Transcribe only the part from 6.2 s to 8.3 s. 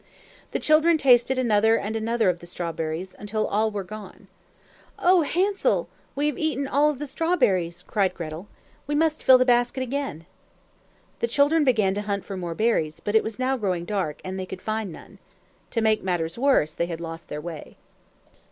have eaten all of the strawberries," cried